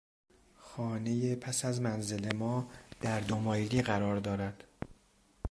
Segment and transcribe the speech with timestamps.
[0.57, 4.63] خانهی پس از منزل ما، در دو مایلی قرار دارد.